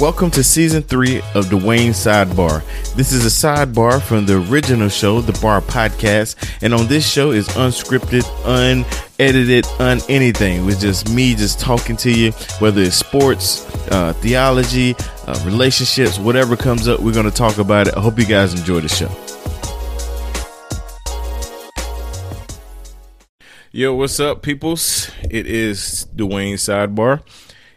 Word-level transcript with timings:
Welcome 0.00 0.30
to 0.30 0.42
season 0.42 0.82
three 0.82 1.18
of 1.34 1.50
Dwayne 1.50 1.90
Sidebar. 1.90 2.64
This 2.94 3.12
is 3.12 3.26
a 3.26 3.28
sidebar 3.28 4.00
from 4.00 4.24
the 4.24 4.42
original 4.50 4.88
show, 4.88 5.20
the 5.20 5.38
Bar 5.42 5.60
Podcast, 5.60 6.36
and 6.62 6.72
on 6.72 6.86
this 6.86 7.06
show 7.06 7.32
is 7.32 7.46
unscripted, 7.48 8.24
unedited, 8.46 9.66
un 9.78 10.00
anything. 10.08 10.64
With 10.64 10.80
just 10.80 11.10
me 11.10 11.34
just 11.34 11.60
talking 11.60 11.98
to 11.98 12.10
you, 12.10 12.32
whether 12.60 12.80
it's 12.80 12.96
sports, 12.96 13.66
uh, 13.90 14.14
theology, 14.14 14.94
uh, 15.26 15.38
relationships, 15.44 16.18
whatever 16.18 16.56
comes 16.56 16.88
up, 16.88 17.00
we're 17.00 17.12
going 17.12 17.28
to 17.28 17.30
talk 17.30 17.58
about 17.58 17.86
it. 17.86 17.94
I 17.94 18.00
hope 18.00 18.18
you 18.18 18.24
guys 18.24 18.58
enjoy 18.58 18.80
the 18.80 18.88
show. 18.88 19.14
Yo, 23.70 23.94
what's 23.94 24.18
up, 24.18 24.40
peoples? 24.40 25.10
It 25.30 25.46
is 25.46 26.06
Dwayne 26.16 26.54
Sidebar 26.54 27.22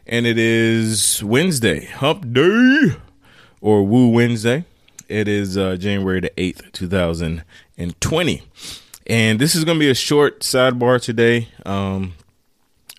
and 0.06 0.26
it 0.26 0.38
is 0.38 1.24
Wednesday, 1.24 1.86
Hump 1.86 2.34
Day, 2.34 2.96
or 3.62 3.84
Woo 3.84 4.10
Wednesday. 4.10 4.66
It 5.08 5.28
is 5.28 5.58
uh, 5.58 5.78
January 5.78 6.20
the 6.20 6.30
8th, 6.32 6.72
2020. 6.74 8.42
And 9.08 9.40
this 9.40 9.56
is 9.56 9.64
going 9.64 9.78
to 9.78 9.80
be 9.80 9.90
a 9.90 9.96
short 9.96 10.42
sidebar 10.42 11.02
today. 11.02 11.50
Um, 11.66 12.14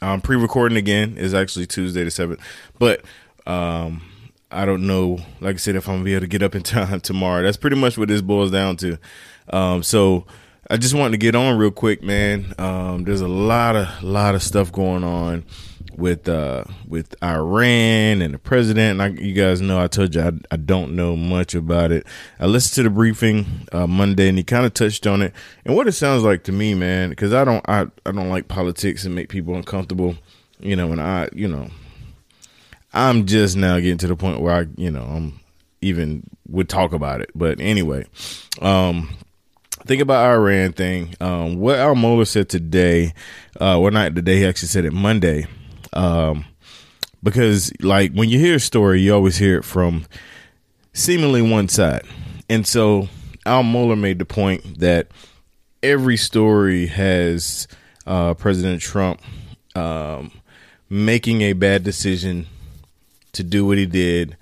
I'm 0.00 0.20
pre 0.20 0.36
recording 0.36 0.78
again. 0.78 1.14
It's 1.18 1.34
actually 1.34 1.66
Tuesday 1.66 2.04
the 2.04 2.10
7th. 2.10 2.40
But 2.78 3.02
um, 3.46 4.02
I 4.50 4.64
don't 4.64 4.86
know, 4.86 5.18
like 5.40 5.56
I 5.56 5.58
said, 5.58 5.76
if 5.76 5.88
I'm 5.88 5.96
going 5.96 6.00
to 6.00 6.04
be 6.04 6.12
able 6.14 6.22
to 6.22 6.26
get 6.28 6.42
up 6.42 6.54
in 6.54 6.62
time 6.64 7.00
tomorrow. 7.00 7.42
That's 7.42 7.56
pretty 7.56 7.76
much 7.76 7.98
what 7.98 8.08
this 8.08 8.22
boils 8.22 8.50
down 8.50 8.76
to. 8.78 8.98
Um, 9.50 9.82
so 9.82 10.26
I 10.70 10.78
just 10.78 10.94
wanted 10.94 11.12
to 11.12 11.18
get 11.18 11.34
on 11.34 11.58
real 11.58 11.70
quick, 11.70 12.02
man. 12.02 12.54
Um, 12.58 13.04
there's 13.04 13.20
a 13.20 13.28
lot 13.28 13.76
of, 13.76 14.02
lot 14.02 14.34
of 14.34 14.42
stuff 14.42 14.72
going 14.72 15.04
on 15.04 15.44
with 15.96 16.28
uh 16.28 16.64
with 16.86 17.14
Iran 17.22 18.22
and 18.22 18.34
the 18.34 18.38
president. 18.38 19.00
And 19.00 19.02
I, 19.02 19.22
you 19.22 19.32
guys 19.32 19.60
know 19.60 19.80
I 19.80 19.88
told 19.88 20.14
you 20.14 20.22
I, 20.22 20.32
I 20.50 20.56
don't 20.56 20.94
know 20.96 21.16
much 21.16 21.54
about 21.54 21.92
it. 21.92 22.06
I 22.38 22.46
listened 22.46 22.74
to 22.76 22.82
the 22.88 22.94
briefing 22.94 23.66
uh, 23.72 23.86
Monday 23.86 24.28
and 24.28 24.38
he 24.38 24.44
kind 24.44 24.66
of 24.66 24.74
touched 24.74 25.06
on 25.06 25.22
it 25.22 25.32
and 25.64 25.76
what 25.76 25.86
it 25.86 25.92
sounds 25.92 26.22
like 26.22 26.44
to 26.44 26.52
me, 26.52 26.74
man. 26.74 27.10
Because 27.10 27.32
I 27.32 27.44
don't 27.44 27.64
I 27.68 27.86
I 28.06 28.12
don't 28.12 28.30
like 28.30 28.48
politics 28.48 29.04
and 29.04 29.14
make 29.14 29.28
people 29.28 29.54
uncomfortable. 29.54 30.16
You 30.60 30.76
know, 30.76 30.92
and 30.92 31.00
I 31.00 31.28
you 31.32 31.48
know 31.48 31.68
I'm 32.92 33.26
just 33.26 33.56
now 33.56 33.76
getting 33.78 33.98
to 33.98 34.06
the 34.06 34.16
point 34.16 34.40
where 34.40 34.54
I 34.54 34.66
you 34.76 34.90
know 34.90 35.02
I'm 35.02 35.40
even 35.80 36.24
would 36.48 36.68
talk 36.68 36.92
about 36.92 37.20
it. 37.20 37.30
But 37.34 37.60
anyway, 37.60 38.06
um 38.60 39.10
think 39.86 40.00
about 40.00 40.30
Iran 40.30 40.72
thing. 40.72 41.14
Um, 41.20 41.56
what 41.56 41.78
Al 41.78 41.94
Mohler 41.94 42.26
said 42.26 42.48
today, 42.48 43.12
uh, 43.60 43.78
well, 43.80 43.90
not 43.90 44.14
today, 44.14 44.38
he 44.38 44.46
actually 44.46 44.68
said 44.68 44.84
it 44.84 44.92
Monday. 44.92 45.46
Um, 45.94 46.44
because 47.22 47.72
like 47.80 48.12
when 48.12 48.28
you 48.28 48.38
hear 48.38 48.56
a 48.56 48.60
story, 48.60 49.00
you 49.00 49.14
always 49.14 49.38
hear 49.38 49.58
it 49.58 49.64
from 49.64 50.04
seemingly 50.92 51.42
one 51.42 51.68
side. 51.68 52.04
And 52.48 52.66
so 52.66 53.08
Al 53.46 53.62
Mohler 53.62 53.98
made 53.98 54.18
the 54.18 54.24
point 54.24 54.80
that 54.80 55.08
every 55.82 56.16
story 56.16 56.86
has 56.86 57.66
uh, 58.06 58.34
President 58.34 58.82
Trump 58.82 59.20
um, 59.74 60.30
making 60.88 61.42
a 61.42 61.52
bad 61.52 61.82
decision 61.82 62.46
to 63.32 63.42
do 63.42 63.66
what 63.66 63.78
he 63.78 63.86
did. 63.86 64.36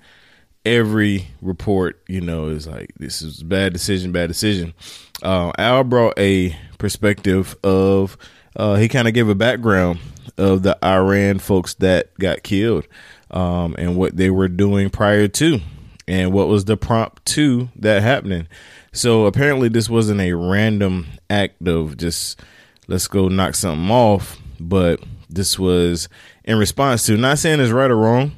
Every 0.65 1.27
report, 1.41 2.01
you 2.07 2.21
know, 2.21 2.47
is 2.47 2.67
like 2.67 2.93
this 2.97 3.21
is 3.21 3.43
bad 3.43 3.73
decision, 3.73 4.13
bad 4.13 4.27
decision. 4.27 4.73
Uh, 5.21 5.51
Al 5.57 5.83
brought 5.83 6.17
a 6.17 6.55
perspective 6.77 7.55
of 7.63 8.17
uh, 8.55 8.75
he 8.75 8.87
kind 8.87 9.07
of 9.07 9.13
gave 9.13 9.29
a 9.29 9.35
background 9.35 9.99
of 10.37 10.63
the 10.63 10.77
Iran 10.83 11.39
folks 11.39 11.75
that 11.75 12.13
got 12.15 12.43
killed 12.43 12.87
um, 13.31 13.75
and 13.77 13.95
what 13.95 14.15
they 14.15 14.29
were 14.29 14.47
doing 14.47 14.89
prior 14.89 15.27
to 15.27 15.59
and 16.07 16.31
what 16.33 16.47
was 16.47 16.65
the 16.65 16.77
prompt 16.77 17.25
to 17.25 17.69
that 17.77 18.01
happening. 18.01 18.47
So 18.91 19.25
apparently, 19.25 19.69
this 19.69 19.89
wasn't 19.89 20.21
a 20.21 20.33
random 20.33 21.07
act 21.29 21.67
of 21.67 21.97
just 21.97 22.39
let's 22.87 23.07
go 23.07 23.27
knock 23.27 23.55
something 23.55 23.89
off, 23.89 24.39
but 24.59 24.99
this 25.29 25.57
was 25.57 26.09
in 26.43 26.57
response 26.57 27.05
to 27.07 27.17
not 27.17 27.39
saying 27.39 27.59
it's 27.59 27.71
right 27.71 27.89
or 27.89 27.97
wrong, 27.97 28.33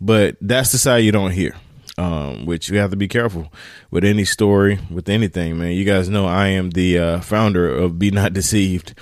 but 0.00 0.36
that's 0.40 0.72
the 0.72 0.78
side 0.78 0.98
you 0.98 1.12
don't 1.12 1.32
hear. 1.32 1.54
Um, 1.98 2.46
which 2.46 2.70
you 2.70 2.78
have 2.78 2.92
to 2.92 2.96
be 2.96 3.08
careful 3.08 3.52
with 3.90 4.04
any 4.04 4.24
story, 4.24 4.78
with 4.90 5.10
anything, 5.10 5.58
man. 5.58 5.72
You 5.72 5.84
guys 5.84 6.08
know 6.08 6.24
I 6.24 6.46
am 6.46 6.70
the 6.70 6.98
uh, 6.98 7.20
founder 7.20 7.68
of 7.68 7.98
Be 7.98 8.10
Not 8.10 8.32
Deceived. 8.32 8.94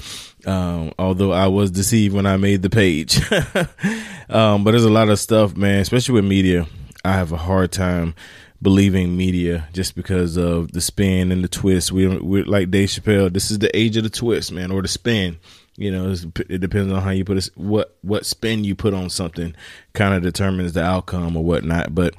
Um, 0.49 0.93
although 0.99 1.33
I 1.33 1.49
was 1.49 1.71
deceived 1.71 2.15
when 2.15 2.25
I 2.25 2.39
made 2.39 2.63
the 2.63 2.71
page. 2.71 3.21
um, 4.31 4.65
but 4.65 4.71
there's 4.71 4.85
a 4.85 4.91
lot 4.91 5.11
of 5.11 5.19
stuff, 5.19 5.55
man, 5.55 5.81
especially 5.81 6.15
with 6.15 6.25
media. 6.25 6.67
I 7.05 7.13
have 7.13 7.33
a 7.33 7.37
hard 7.37 7.71
time 7.71 8.15
believing 8.63 9.17
media 9.17 9.69
just 9.75 9.95
because 9.95 10.39
of 10.39 10.73
the 10.73 10.81
spin 10.81 11.31
and 11.33 11.45
the 11.45 11.49
twist. 11.49 11.93
We 11.93 12.07
we 12.19 12.45
like 12.45 12.71
Dave 12.71 12.89
Chappelle. 12.89 13.31
This 13.31 13.51
is 13.51 13.59
the 13.59 13.77
age 13.77 13.99
of 13.99 14.05
the 14.05 14.11
twist, 14.11 14.51
man, 14.51 14.71
or 14.71 14.81
the 14.81 14.89
spin. 14.89 15.39
You 15.77 15.93
know, 15.93 16.15
it 16.49 16.61
depends 16.61 16.93
on 16.93 17.03
how 17.03 17.11
you 17.11 17.27
put 17.27 17.37
it. 17.37 17.51
What 17.55 17.97
what 18.01 18.25
spin 18.25 18.65
you 18.65 18.75
put 18.75 18.95
on 18.95 19.11
something 19.11 19.55
kind 19.93 20.15
of 20.15 20.23
determines 20.23 20.73
the 20.73 20.83
outcome 20.83 21.37
or 21.37 21.45
whatnot. 21.45 21.95
But 21.95 22.15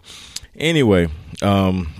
anyway, 0.55 1.07
um, 1.41 1.93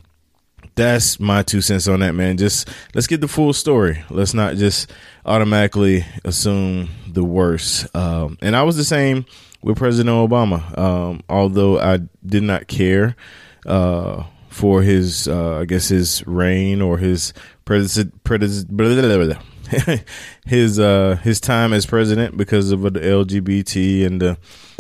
that's 0.79 1.19
my 1.19 1.43
two 1.43 1.59
cents 1.59 1.89
on 1.89 1.99
that, 1.99 2.15
man. 2.15 2.37
Just 2.37 2.69
let's 2.95 3.05
get 3.05 3.19
the 3.19 3.27
full 3.27 3.51
story. 3.51 4.03
Let's 4.09 4.33
not 4.33 4.55
just 4.55 4.91
automatically 5.25 6.05
assume 6.23 6.89
the 7.05 7.23
worst. 7.23 7.93
Um, 7.93 8.37
and 8.41 8.55
I 8.55 8.63
was 8.63 8.77
the 8.77 8.85
same 8.85 9.25
with 9.61 9.77
President 9.77 10.15
Obama. 10.15 10.77
Um, 10.77 11.21
although 11.27 11.79
I 11.79 11.99
did 12.25 12.43
not 12.43 12.67
care 12.67 13.17
uh, 13.65 14.23
for 14.47 14.81
his, 14.81 15.27
uh, 15.27 15.57
I 15.57 15.65
guess, 15.65 15.89
his 15.89 16.25
reign 16.25 16.81
or 16.81 16.97
his 16.97 17.33
president, 17.65 18.23
president 18.23 19.37
his 20.45 20.79
uh, 20.79 21.17
his 21.21 21.41
time 21.41 21.73
as 21.73 21.85
president 21.85 22.37
because 22.37 22.71
of 22.71 22.81
the 22.81 22.91
LGBT 22.91 24.05
and 24.05 24.21
the 24.21 24.37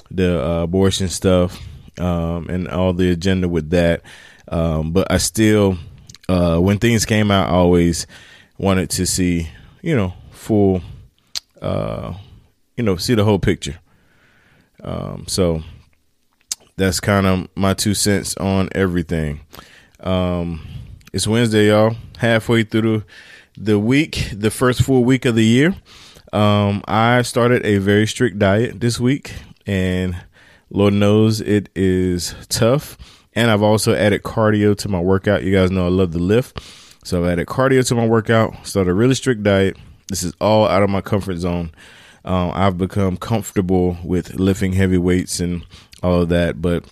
the 0.09 0.43
uh, 0.43 0.63
abortion 0.63 1.09
stuff 1.09 1.61
um, 1.99 2.47
and 2.49 2.69
all 2.69 2.93
the 2.93 3.11
agenda 3.11 3.49
with 3.49 3.69
that. 3.71 4.01
Um, 4.47 4.93
but 4.93 5.11
I 5.11 5.17
still 5.17 5.77
uh, 6.29 6.59
when 6.59 6.77
things 6.77 7.05
came 7.05 7.31
out, 7.31 7.49
I 7.49 7.53
always 7.53 8.05
wanted 8.59 8.91
to 8.91 9.05
see, 9.07 9.49
you 9.81 9.95
know, 9.95 10.13
full, 10.29 10.81
uh, 11.61 12.13
you 12.77 12.83
know, 12.83 12.97
see 12.97 13.15
the 13.15 13.23
whole 13.23 13.39
picture. 13.39 13.79
Um, 14.83 15.25
so 15.27 15.63
that's 16.77 16.99
kind 16.99 17.25
of 17.25 17.47
my 17.55 17.73
two 17.73 17.95
cents 17.95 18.37
on 18.37 18.69
everything. 18.73 19.41
Um, 20.01 20.65
it's 21.11 21.27
Wednesday, 21.27 21.69
y'all. 21.69 21.95
Halfway 22.17 22.63
through 22.63 23.03
the, 23.57 23.79
week, 23.79 24.29
the 24.31 24.51
first 24.51 24.83
full 24.83 25.03
week 25.03 25.25
of 25.25 25.33
the 25.33 25.45
year. 25.45 25.75
Um, 26.31 26.83
I 26.87 27.23
started 27.23 27.65
a 27.65 27.79
very 27.79 28.05
strict 28.05 28.37
diet 28.37 28.79
this 28.79 28.99
week, 28.99 29.33
and 29.65 30.15
Lord 30.69 30.93
knows 30.93 31.41
it 31.41 31.69
is 31.75 32.35
tough. 32.49 32.97
And 33.33 33.51
I've 33.51 33.61
also 33.61 33.93
added 33.93 34.23
cardio 34.23 34.77
to 34.77 34.89
my 34.89 34.99
workout. 34.99 35.43
You 35.43 35.53
guys 35.53 35.71
know 35.71 35.85
I 35.85 35.89
love 35.89 36.11
the 36.11 36.19
lift. 36.19 36.59
So 37.03 37.23
I've 37.23 37.31
added 37.31 37.47
cardio 37.47 37.87
to 37.87 37.95
my 37.95 38.05
workout, 38.05 38.65
started 38.65 38.91
a 38.91 38.93
really 38.93 39.15
strict 39.15 39.43
diet. 39.43 39.77
This 40.07 40.23
is 40.23 40.33
all 40.41 40.67
out 40.67 40.83
of 40.83 40.89
my 40.89 41.01
comfort 41.01 41.37
zone. 41.37 41.71
Um, 42.25 42.51
I've 42.53 42.77
become 42.77 43.17
comfortable 43.17 43.97
with 44.03 44.35
lifting 44.35 44.73
heavy 44.73 44.97
weights 44.97 45.39
and 45.39 45.65
all 46.03 46.21
of 46.21 46.29
that, 46.29 46.61
but 46.61 46.83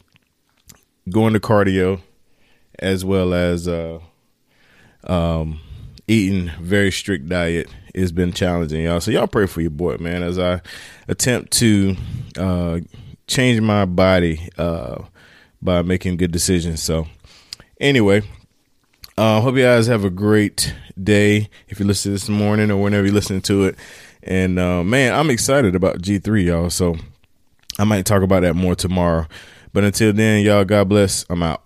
going 1.09 1.33
to 1.33 1.39
cardio 1.39 2.01
as 2.79 3.03
well 3.03 3.33
as 3.33 3.67
uh, 3.67 3.99
um, 5.03 5.59
eating 6.07 6.51
very 6.61 6.91
strict 6.91 7.27
diet 7.27 7.69
has 7.95 8.11
been 8.11 8.31
challenging, 8.31 8.83
y'all. 8.83 9.01
So 9.01 9.11
y'all 9.11 9.27
pray 9.27 9.47
for 9.47 9.61
your 9.61 9.71
boy, 9.71 9.97
man, 9.97 10.23
as 10.23 10.37
I 10.37 10.61
attempt 11.07 11.51
to 11.53 11.95
uh, 12.37 12.79
change 13.27 13.59
my 13.61 13.85
body 13.85 14.49
uh, 14.57 15.03
by 15.61 15.81
making 15.81 16.17
good 16.17 16.31
decisions. 16.31 16.81
So, 16.81 17.07
anyway, 17.79 18.21
uh, 19.17 19.41
hope 19.41 19.55
you 19.55 19.63
guys 19.63 19.87
have 19.87 20.03
a 20.03 20.09
great 20.09 20.75
day 21.01 21.49
if 21.67 21.79
you 21.79 21.85
listen 21.85 22.09
to 22.09 22.13
this 22.13 22.29
morning 22.29 22.71
or 22.71 22.77
whenever 22.77 23.05
you're 23.05 23.15
listening 23.15 23.41
to 23.41 23.65
it. 23.65 23.75
And 24.23 24.59
uh, 24.59 24.83
man, 24.83 25.13
I'm 25.13 25.29
excited 25.29 25.75
about 25.75 26.01
G3, 26.01 26.45
y'all. 26.45 26.69
So, 26.69 26.95
I 27.79 27.83
might 27.83 28.05
talk 28.05 28.23
about 28.23 28.41
that 28.41 28.55
more 28.55 28.75
tomorrow. 28.75 29.27
But 29.73 29.83
until 29.83 30.13
then, 30.13 30.43
y'all, 30.43 30.65
God 30.65 30.89
bless. 30.89 31.25
I'm 31.29 31.43
out. 31.43 31.63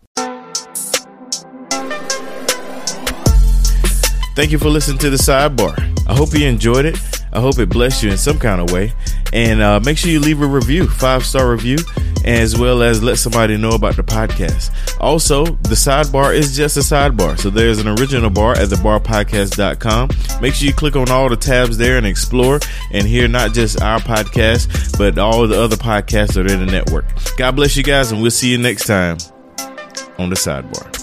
Thank 4.34 4.52
you 4.52 4.58
for 4.58 4.70
listening 4.70 4.98
to 5.00 5.10
the 5.10 5.18
sidebar. 5.18 5.78
I 6.08 6.16
hope 6.16 6.34
you 6.34 6.46
enjoyed 6.48 6.86
it. 6.86 6.98
I 7.34 7.40
hope 7.40 7.60
it 7.60 7.70
blessed 7.70 8.04
you 8.04 8.12
in 8.12 8.18
some 8.18 8.40
kind 8.40 8.60
of 8.60 8.72
way. 8.72 8.94
And 9.34 9.62
uh, 9.62 9.80
make 9.80 9.98
sure 9.98 10.12
you 10.12 10.20
leave 10.20 10.42
a 10.42 10.48
review, 10.48 10.88
five 10.88 11.26
star 11.26 11.50
review. 11.50 11.78
As 12.26 12.58
well 12.58 12.82
as 12.84 13.02
let 13.02 13.18
somebody 13.18 13.58
know 13.58 13.72
about 13.72 13.96
the 13.96 14.04
podcast. 14.04 14.72
Also, 15.00 15.46
the 15.46 15.76
sidebar 15.76 16.36
is 16.36 16.56
just 16.56 16.78
a 16.78 16.82
sidebar. 16.82 17.38
So 17.40 17.50
there's 17.50 17.80
an 17.80 17.88
original 17.88 18.30
bar 18.30 18.54
at 18.54 18.70
thebarpodcast.com. 18.70 20.10
Make 20.42 20.54
sure 20.54 20.68
you 20.68 20.74
click 20.74 20.96
on 20.96 21.10
all 21.10 21.30
the 21.30 21.36
tabs 21.36 21.78
there 21.78 21.98
and 21.98 22.06
explore 22.06 22.60
and 22.92 23.08
hear 23.08 23.28
not 23.28 23.54
just 23.54 23.82
our 23.82 24.00
podcast, 24.00 24.98
but 24.98 25.18
all 25.18 25.48
the 25.48 25.60
other 25.62 25.76
podcasts 25.76 26.34
that 26.34 26.50
are 26.50 26.54
in 26.54 26.66
the 26.66 26.72
network. 26.72 27.06
God 27.38 27.56
bless 27.56 27.76
you 27.76 27.84
guys, 27.84 28.12
and 28.12 28.22
we'll 28.22 28.32
see 28.32 28.52
you 28.52 28.58
next 28.58 28.86
time 28.86 29.18
on 30.18 30.30
the 30.30 30.36
sidebar. 30.36 31.01